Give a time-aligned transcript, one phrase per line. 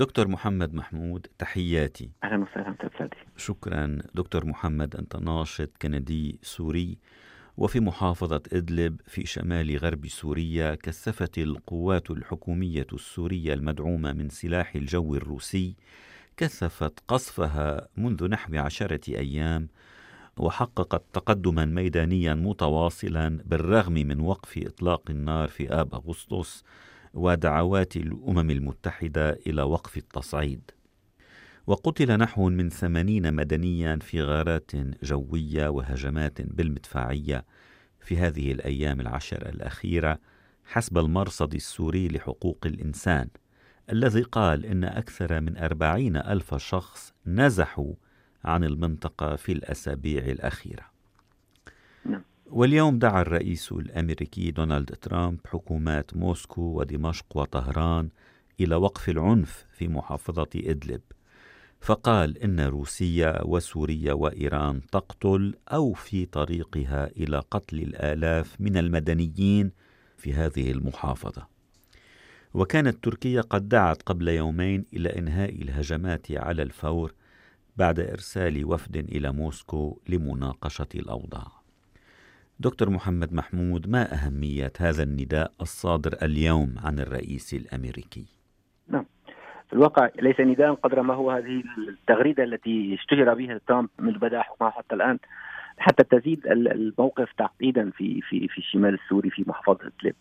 [0.00, 2.10] دكتور محمد محمود تحياتي.
[2.24, 6.98] أهلا وسهلا فادي شكرا دكتور محمد أنت ناشط كندي سوري
[7.56, 15.14] وفي محافظة إدلب في شمال غرب سوريا كثفت القوات الحكومية السورية المدعومة من سلاح الجو
[15.14, 15.76] الروسي
[16.36, 19.68] كثفت قصفها منذ نحو عشرة أيام
[20.36, 26.64] وحققت تقدما ميدانيا متواصلا بالرغم من وقف إطلاق النار في آب أغسطس.
[27.14, 30.70] ودعوات الأمم المتحدة إلى وقف التصعيد
[31.66, 34.70] وقتل نحو من ثمانين مدنيا في غارات
[35.02, 37.44] جوية وهجمات بالمدفعية
[38.00, 40.18] في هذه الأيام العشر الأخيرة
[40.64, 43.28] حسب المرصد السوري لحقوق الإنسان
[43.92, 47.94] الذي قال إن أكثر من أربعين ألف شخص نزحوا
[48.44, 50.90] عن المنطقة في الأسابيع الأخيرة
[52.04, 52.22] نعم.
[52.52, 58.08] واليوم دعا الرئيس الأمريكي دونالد ترامب حكومات موسكو ودمشق وطهران
[58.60, 61.00] إلى وقف العنف في محافظة إدلب
[61.80, 69.70] فقال إن روسيا وسوريا وإيران تقتل أو في طريقها إلى قتل الآلاف من المدنيين
[70.16, 71.46] في هذه المحافظة
[72.54, 77.14] وكانت تركيا قد دعت قبل يومين إلى إنهاء الهجمات على الفور
[77.76, 81.59] بعد إرسال وفد إلى موسكو لمناقشة الأوضاع.
[82.60, 88.26] دكتور محمد محمود ما أهمية هذا النداء الصادر اليوم عن الرئيس الأمريكي؟
[88.88, 89.04] نعم.
[89.68, 94.42] في الواقع ليس نداء قدر ما هو هذه التغريدة التي اشتهر بها ترامب من بدأ
[94.42, 95.18] حكمه حتى الآن
[95.78, 100.14] حتى تزيد الموقف تعقيدا في في في الشمال السوري في محافظة ادلب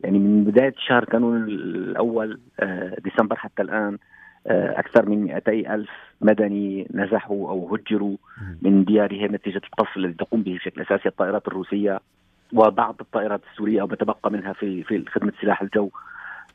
[0.00, 3.98] يعني من بداية شهر كانون الأول آه، ديسمبر حتى الآن
[4.46, 8.16] أكثر من 200 ألف مدني نزحوا أو هجروا
[8.62, 12.00] من ديارهم نتيجة القصف الذي تقوم به بشكل أساسي الطائرات الروسية
[12.52, 15.90] وبعض الطائرات السورية أو ما تبقى منها في في خدمة سلاح الجو.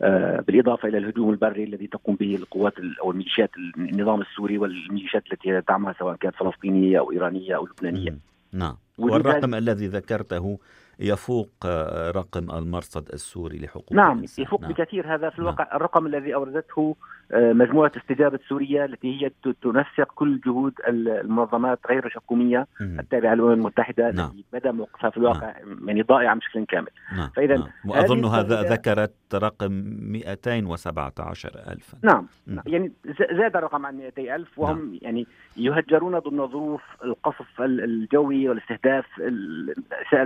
[0.02, 5.62] آه، بالإضافة إلى الهجوم البري الذي تقوم به القوات أو الميليشيات النظام السوري والميليشيات التي
[5.62, 8.18] تدعمها سواء كانت فلسطينية أو إيرانية أو لبنانية.
[8.54, 8.78] نعم.
[8.98, 10.60] والرقم الذي ذكرته
[11.00, 14.46] يفوق آه، رقم المرصد السوري لحقوق نعم الإنسان.
[14.46, 14.72] يفوق نعم.
[14.72, 15.76] بكثير هذا في الواقع نعم.
[15.76, 16.96] الرقم الذي اوردته
[17.32, 24.12] آه، مجموعة استجابة سوريا التي هي تنسق كل جهود المنظمات غير الحكوميه التابعة للأمم المتحدة
[24.12, 24.30] نعم.
[24.30, 25.88] التي بدا موقفها في الواقع نعم.
[25.88, 27.30] يعني ضائعه بشكل كامل نعم.
[27.36, 27.68] فاذا نعم.
[27.86, 32.28] وأظن هذا ذكرت رقم 217 الفا نعم.
[32.48, 32.92] نعم يعني
[33.38, 35.00] زاد الرقم عن 200 ألف وهم نعم.
[35.02, 40.24] يعني يهجرون ضمن ظروف القصف الجوي والاستهداف الاشياء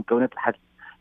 [0.00, 0.30] الاساسيه والمكونات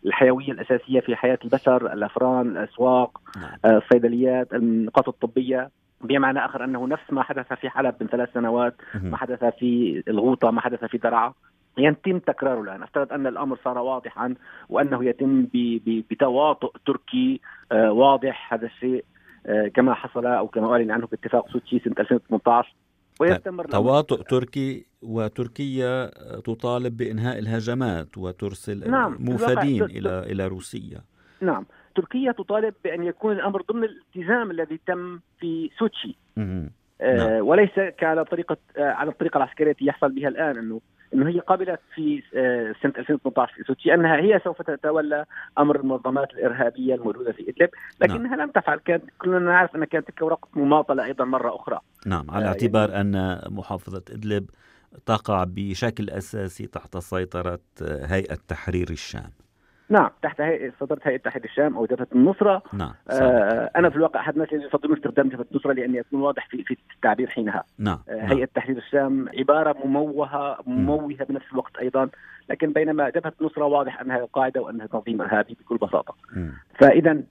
[0.05, 3.51] الحيوية الأساسية في حياة البشر، الأفران، الأسواق، نعم.
[3.65, 5.69] آه، الصيدليات، النقاط الطبية،
[6.01, 10.51] بمعنى آخر أنه نفس ما حدث في حلب من ثلاث سنوات، ما حدث في الغوطة،
[10.51, 11.33] ما حدث في درعا،
[11.77, 14.35] يتم تكراره الآن، افترض أن الأمر صار واضحا
[14.69, 15.47] وأنه يتم
[15.85, 18.53] بتواطؤ تركي آه، واضح.
[18.53, 19.05] هذا الشيء
[19.45, 22.75] آه، كما حصل أو كما أعلن عنه باتفاق سوتشي سنة 2018
[23.19, 29.17] ويستمر تواطؤ تركي وتركيا تطالب بإنهاء الهجمات وترسل نعم.
[29.19, 31.01] موفدين إلى إلى روسيا
[31.41, 31.65] نعم
[31.95, 36.69] تركيا تطالب بأن يكون الأمر ضمن الالتزام الذي تم في سوتشي آه
[37.01, 37.47] نعم.
[37.47, 37.69] وليس
[38.01, 40.81] على طريقة آه على الطريقة العسكرية التي يحصل بها الآن إنه
[41.13, 45.25] إنه هي قبلت في آه، سنة 2018 في سوتشي أنها هي سوف تتولى
[45.57, 47.69] أمر المنظمات الإرهابية الموجوده في إدلب،
[48.01, 48.41] لكنها نعم.
[48.41, 51.79] لم تفعل كانت كلنا نعرف انها كانت تلك ورقه مماطلة أيضا مرة أخرى.
[52.05, 54.49] نعم على آه، اعتبار يعني أن محافظة إدلب
[55.05, 59.31] تقع بشكل أساسي تحت سيطرة هيئة تحرير الشام.
[59.89, 62.63] نعم تحت هيئة صدرت هيئة تحرير الشام أو جبهة النصرة.
[62.73, 66.47] نعم آه أنا في الواقع أحد الناس اللي يفضلون استخدام جبهة النصرة لأني أكون واضح
[66.47, 67.63] في, في التعبير حينها.
[67.79, 67.99] نعم.
[68.09, 68.47] آه هيئة نعم.
[68.55, 72.09] تحرير الشام عبارة مموهة مموهة بنفس الوقت أيضا
[72.49, 76.15] لكن بينما جبهة النصرة واضح أنها القاعدة وأنها تنظيم إرهابي بكل بساطة.
[76.79, 77.23] فإذا آه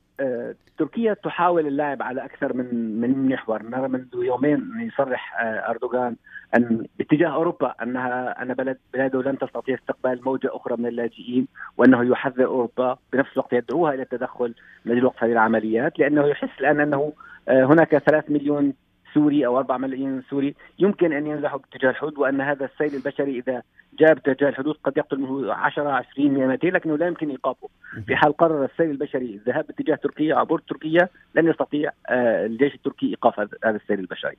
[0.79, 3.63] تركيا تحاول اللعب على أكثر من من محور.
[3.63, 6.17] نرى منذ يومين يصرح آه أردوغان
[6.57, 11.47] أن باتجاه أوروبا انها أن بلد بلاده لن تستطيع استقبال موجة أخرى من اللاجئين
[11.77, 16.61] وأنه يحذر أوروبا بنفس الوقت يدعوها إلى التدخل من أجل وقف هذه العمليات لأنه يحس
[16.61, 17.13] الآن أنه
[17.49, 18.73] آه، هناك ثلاث مليون
[19.15, 20.55] سوري أو 4 ملايين سوري.
[20.79, 23.63] يمكن أن ينزحوا باتجاه الحدود وأن هذا السيل البشري إذا
[23.99, 27.69] جاء باتجاه الحدود قد يقتل منه 10 20 200 لكنه لا يمكن إيقافه.
[28.07, 33.07] في حال قرر السيل البشري الذهاب باتجاه تركيا عبور تركيا لن يستطيع آه، الجيش التركي
[33.07, 34.37] إيقاف هذا السيل البشري.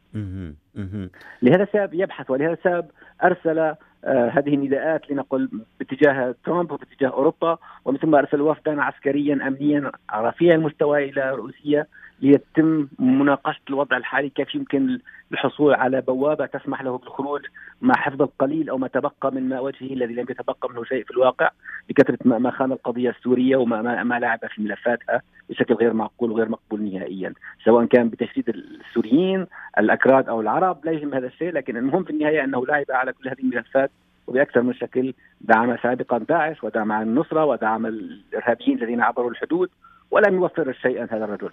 [1.42, 2.86] لهذا السبب يبحث ولهذا السبب
[3.24, 3.76] أرسل
[4.06, 5.50] هذه النداءات لنقل
[5.80, 11.86] باتجاه ترامب وباتجاه أوروبا ومن ثم أرسل وفدا عسكريا امنيا رفيع المستوى إلى روسيا
[12.22, 15.00] ليتم مناقشة الوضع الحالي كيف يمكن
[15.32, 17.42] الحصول على بوابة تسمح له بالخروج
[17.82, 21.12] مع حفظ القليل أو ما تبقى من ما وجهه الذي لم يتبقى منه شيء في
[21.12, 21.52] الواقع
[21.90, 26.94] بكثرة ما خان القضية السورية وما ما, لعب في ملفاتها بشكل غير معقول وغير مقبول
[26.94, 27.34] نهائيا
[27.66, 29.48] سواء كان بتشديد السوريين
[29.78, 33.30] الأكراد أو العرب لا يهم هذا الشيء لكن المهم في النهاية أنه لعب على كل
[33.30, 33.92] هذه الملفات
[34.28, 39.70] وبأكثر من شكل دعم سابقا داعش ودعم النصرة ودعم الإرهابيين الذين عبروا الحدود
[40.12, 41.52] ولم يوفر شيئا هذا الرجل.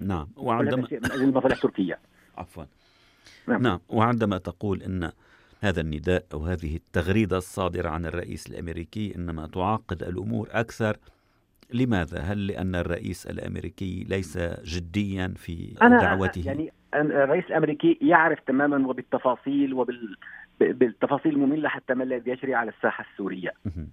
[0.00, 1.98] نعم وعندما المصالح التركية.
[2.38, 2.64] عفوا.
[3.46, 3.62] نعم.
[3.62, 5.10] نعم وعندما تقول إن
[5.60, 10.96] هذا النداء أو هذه التغريدة الصادرة عن الرئيس الأمريكي إنما تعقد الأمور أكثر
[11.74, 18.88] لماذا؟ هل لأن الرئيس الأمريكي ليس جديا في أنا دعوته؟ يعني الرئيس الأمريكي يعرف تماما
[18.88, 20.16] وبالتفاصيل وبال
[20.60, 23.52] بالتفاصيل المملة حتى ما الذي يجري على الساحة السورية.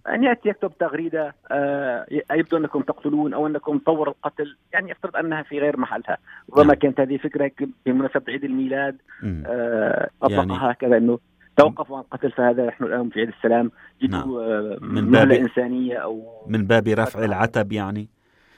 [0.10, 5.44] أن يأتي يكتب تغريدة آه يبدو أنكم تقتلون أو أنكم طور القتل يعني يفترض أنها
[5.44, 6.18] في غير محلها.
[6.52, 6.76] ربما نعم.
[6.76, 7.52] كانت هذه فكرة
[7.86, 11.20] بمناسبة عيد الميلاد آه أطلقها يعني هكذا أنه
[11.58, 13.72] توقفوا عن القتل فهذا نحن الآن في عيد السلام.
[14.02, 14.36] جدوا نعم.
[14.36, 18.08] آه، من باب إنسانية أو من باب رفع العتب يعني؟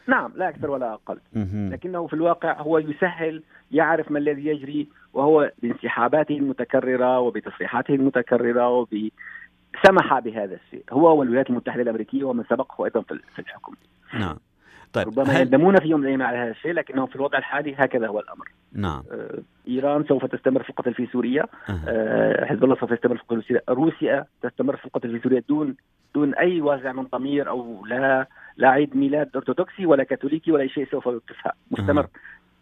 [0.08, 1.18] نعم لا أكثر ولا أقل.
[1.72, 9.10] لكنه في الواقع هو يسهل يعرف ما الذي يجري وهو بانسحاباته المتكررة وبتصريحاته المتكررة وب
[9.86, 10.84] سمح بهذا الشيء.
[10.92, 13.74] هو والولايات المتحدة الأمريكية ومن سبقه أيضا في الحكم.
[14.20, 14.38] نعم.
[14.94, 15.42] طيب ربما هل...
[15.42, 18.46] يندمون في يوم من الأيام على هذا الشيء لكنه في الوضع الحالي هكذا هو الأمر.
[18.74, 19.04] نعم.
[19.12, 21.46] آه إيران سوف تستمر في القتل في سوريا.
[21.88, 23.62] آه حزب الله سوف يستمر في القتل في سوريا.
[23.70, 25.76] روسيا تستمر في القتل في سوريا دون
[26.16, 28.28] دون أي وازع من ضمير أو لا
[28.58, 32.08] لا عيد ميلاد أرثوذكسي ولا كاثوليكي ولا أي شيء سوف يوقفها مستمر.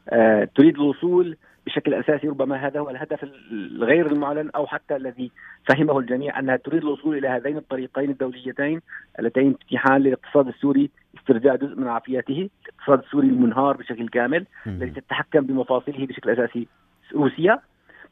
[0.09, 1.38] آه تريد الوصول
[1.77, 5.31] بشكل أساسي ربما هذا هو الهدف الغير المعلن أو حتى الذي
[5.69, 8.81] فهمه الجميع أنها تريد الوصول إلى هذين الطريقين الدوليتين
[9.19, 15.41] اللتين تتيحان للاقتصاد السوري استرجاع جزء من عافيته، الاقتصاد السوري المنهار بشكل كامل الذي تتحكم
[15.41, 16.68] بمفاصله بشكل أساسي
[17.15, 17.59] روسيا.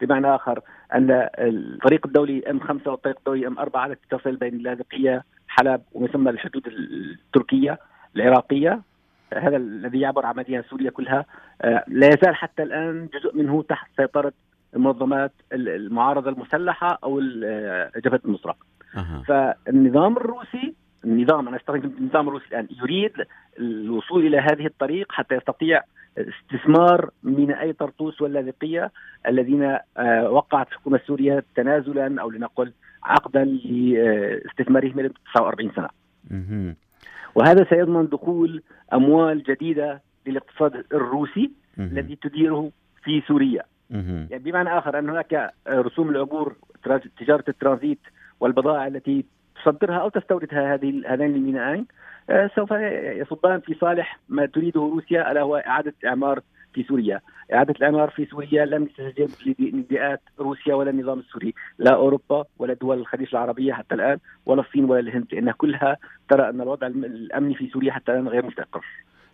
[0.02, 0.60] بمعنى آخر
[0.94, 6.08] أن الطريق الدولي ام 5 والطريق الدولي ام 4 التي تصل بين اللاذقية حلب وما
[6.08, 7.80] يسمى الحدود التركية
[8.16, 8.82] العراقية
[9.34, 11.26] هذا الذي يعبر عن مدينة سوريا كلها
[11.62, 14.34] آه، لا يزال حتى الآن جزء منه تحت سيطرة
[14.76, 18.56] المنظمات المعارضة المسلحة أو آه، جبهة النصرة.
[18.98, 19.24] أه.
[19.28, 20.74] فالنظام الروسي
[21.06, 23.12] النظام أنا أستخدم النظام الروسي الآن يريد
[23.60, 25.82] الوصول إلى هذه الطريق حتى يستطيع
[26.18, 28.92] استثمار مينائي طرطوس واللاذقيه
[29.28, 29.64] الذين
[29.98, 32.74] آه، وقعت الحكومة السوريه تنازلا أو لنقل
[33.04, 35.90] عقدا لاستثمارهم لمده 49 سنة.
[37.36, 42.72] وهذا سيضمن دخول أموال جديدة للاقتصاد الروسي الذي تديره
[43.04, 43.64] في سوريا.
[44.30, 46.56] يعني بمعنى آخر أن هناك رسوم العبور
[47.20, 48.00] تجارة الترانزيت
[48.40, 51.86] والبضائع التي تصدرها أو تستوردها هذه هذين المينائين
[52.30, 52.72] آه، سوف
[53.22, 56.40] يصبان في صالح ما تريده روسيا ألا هو إعادة إعمار
[56.76, 57.22] في سوريا.
[57.54, 59.30] إعادة الإعمار في سوريا لم تستجب
[59.60, 61.54] لنداءات روسيا ولا النظام السوري.
[61.80, 65.26] لا أوروبا ولا دول الخليج العربية حتى الآن ولا الصين ولا الهند.
[65.32, 65.98] لأنها كلها
[66.30, 68.86] ترى أن الوضع الأمني في سوريا حتى الآن غير مستقر.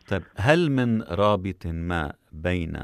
[0.09, 2.79] طيب هل من رابط ما بين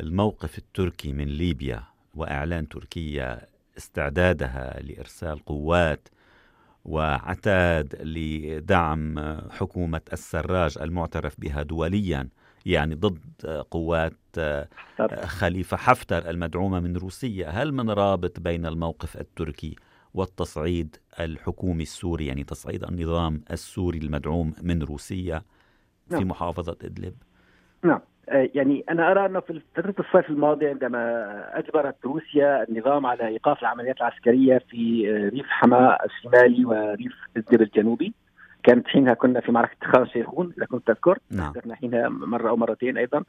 [0.00, 1.82] الموقف التركي من ليبيا
[2.14, 3.40] وإعلان تركيا
[3.78, 6.08] استعدادها لإرسال قوات
[6.84, 9.18] وعتاد لدعم
[9.50, 12.28] حكومة السراج المعترف بها دوليا
[12.66, 14.12] يعني ضد قوات
[15.24, 19.76] خليفة حفتر المدعومة من روسيا هل من رابط بين الموقف التركي
[20.14, 25.42] والتصعيد الحكومي السوري يعني تصعيد النظام السوري المدعوم من روسيا
[26.08, 26.28] في نعم.
[26.28, 27.14] محافظة إدلب؟
[27.82, 28.00] نعم.
[28.28, 30.98] آه، يعني أنا أرى أنه في فترة الصيف الماضي عندما
[31.58, 38.14] أجبرت روسيا النظام على إيقاف العمليات العسكرية في آه، ريف حماة الشمالي وريف إدلب الجنوبي
[38.64, 41.18] كانت حينها كنا في معركة خان شيخون إذا كنت تذكر.
[41.30, 41.52] نعم.
[41.72, 43.24] حينها مرة أو مرتين أيضا.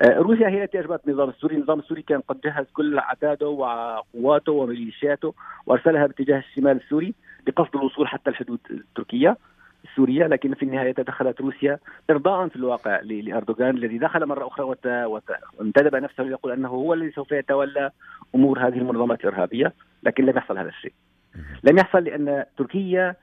[0.00, 4.52] آه، روسيا هي التي اجبرت النظام السوري، النظام السوري كان قد جهز كل عتاده وقواته
[4.52, 5.34] وميليشياته
[5.66, 7.14] وأرسلها باتجاه الشمال السوري
[7.46, 9.36] بقصد الوصول حتى الحدود التركية
[9.84, 10.26] السورية.
[10.26, 11.78] لكن في النهاية تدخلت روسيا
[12.10, 14.64] ارضاء في الواقع لأردوغان الذي دخل مرة أخرى
[15.58, 17.90] وانتدب نفسه ليقول أنه هو الذي سوف يتولى
[18.34, 19.72] أمور هذه المنظمات الإرهابية
[20.02, 20.92] لكن لم يحصل هذا الشيء.
[21.64, 23.14] لم يحصل لأن تركيا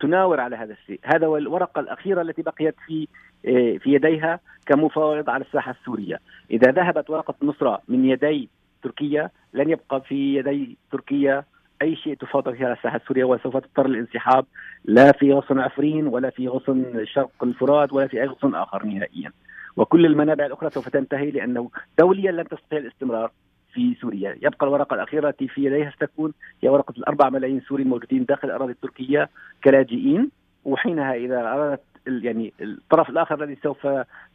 [0.00, 1.00] تناور على هذا الشيء.
[1.04, 3.08] هذا هو الورقة الأخيرة التي بقيت في
[3.46, 6.20] آه، في يديها كمفاوض على الساحة السورية.
[6.50, 8.48] إذا ذهبت ورقة النصرة من يدي
[8.82, 11.44] تركيا لن يبقى في يدي تركيا
[11.82, 14.46] أي شيء تفاوض فيه على الساحة السورية وسوف تضطر للانسحاب
[14.84, 19.32] لا في غصن عفرين ولا في غصن شرق الفرات ولا في أي غصن آخر نهائيا.
[19.76, 23.30] وكل المنابع الأخرى سوف تنتهي لأنه دوليا لن تستطيع الاستمرار.
[23.74, 24.36] في سوريا.
[24.42, 28.72] يبقى الورقة الأخيرة التي في يديها ستكون هي ورقة الأربع ملايين سوري الموجودين داخل الأراضي
[28.72, 29.28] التركية
[29.64, 30.30] كلاجئين
[30.64, 33.86] وحينها إذا أرادت يعني الطرف الآخر الذي سوف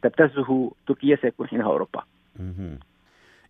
[0.02, 2.02] تبتزه تركيا سيكون حينها أوروبا.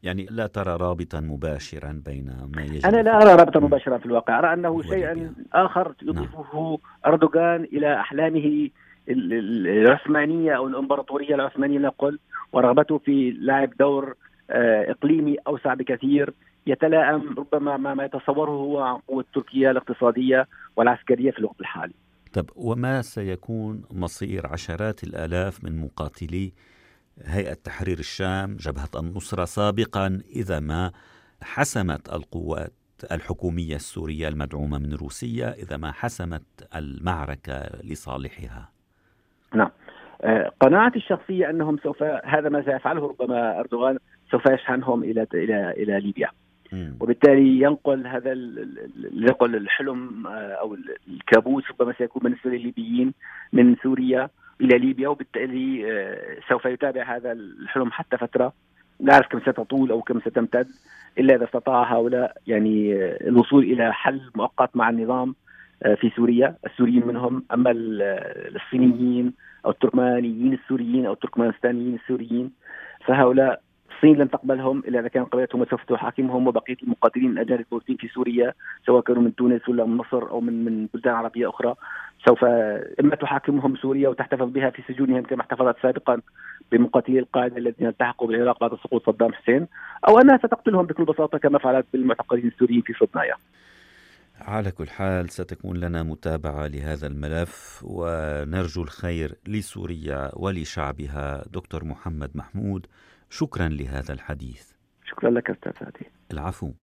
[0.03, 4.39] يعني لا ترى رابطا مباشرا بين ما يجري أنا لا أرى رابطا مباشرا في الواقع.
[4.39, 6.77] أرى أنه شيئا آخر يضيفه نعم.
[7.07, 8.71] أردوغان إلى أحلامه
[9.09, 12.19] العثمانية أو الإمبراطورية العثمانية نقول
[12.53, 14.15] ورغبته في لعب دور
[14.91, 16.35] إقليمي اوسع بكثير
[16.67, 21.95] يتلائم ربما مع ما يتصوره هو عن قوة تركيا الاقتصادية والعسكرية في الوقت الحالي.
[22.33, 26.53] طب وما سيكون مصير عشرات الآلاف من مقاتلي
[27.25, 30.93] هيئة تحرير الشام، جبهة النصرة سابقا إذا ما
[31.43, 32.73] حسمت القوات
[33.13, 36.43] الحكومية السورية المدعومة من روسيا إذا ما حسمت
[36.75, 38.80] المعركة لصالحها.
[40.25, 43.99] آه، قناعتي الشخصية أنهم سوف هذا ما سيفعله ربما أردوغان
[44.31, 46.29] سوف يشحنهم إلى إلى إلى ليبيا.
[47.01, 48.33] وبالتالي ينقل هذا
[49.13, 50.77] ينقل الحلم آه، أو
[51.09, 53.13] الكابوس ربما سيكون بالنسبة للليبيين
[53.53, 54.29] من سوريا
[54.61, 58.53] إلى ليبيا وبالتالي آه، سوف يتابع هذا الحلم حتى فترة
[59.01, 60.67] لا أعرف كم ستطول أو كم ستمتد
[61.19, 62.95] إلا إذا استطاع هؤلاء يعني
[63.29, 65.35] الوصول إلى حل مؤقت مع النظام
[65.97, 69.33] في سوريا السوريين منهم أما الصينيين
[69.67, 72.51] أو التركمانيين السوريين أو التركمانستانيين السوريين
[73.07, 73.61] فهؤلاء
[74.01, 78.53] الصين لن تقبلهم إلا إذا كان قبلتهم سوف تحاكمهم وبقية المقاتلين الاجانب الموجودين في سوريا
[78.87, 81.75] سواء كانوا من تونس ولا من مصر أو من من بلدان عربية أخرى
[82.29, 82.45] سوف
[83.01, 86.21] إما تحاكمهم سوريا وتحتفظ بها في سجونهم كما احتفظت سابقا
[86.73, 89.67] بمقاتلي القاعده الذين التحقوا بالعراق بعد سقوط صدام حسين
[90.09, 93.35] أو أنها ستقتلهم بكل بساطة كما فعلت بالمعتقلين السوريين في صدنايا.
[94.41, 101.45] على كل حال ستكون لنا متابعة لهذا الملف ونرجو الخير لسوريا ولشعبها.
[101.49, 102.87] دكتور محمد محمود
[103.31, 104.71] شكرا لهذا الحديث.
[105.05, 105.73] شكرا لك أستاذ
[106.33, 106.73] العفو.